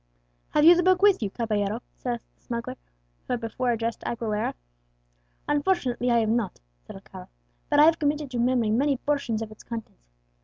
[0.55, 2.75] "Have you the book with you, caballero?" asked the smuggler
[3.27, 4.55] who had before addressed Aguilera.
[5.47, 7.29] "Unfortunately I have not," said Alcala;
[7.69, 10.09] "but I have committed to memory many portions of its contents.